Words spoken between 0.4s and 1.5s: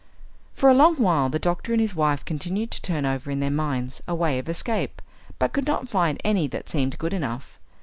For a long while the